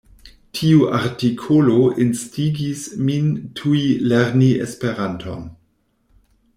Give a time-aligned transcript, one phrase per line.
[0.59, 1.75] Tiu artikolo
[2.07, 3.29] instigis min
[3.61, 3.85] tuj
[4.15, 5.49] lerni Esperanton.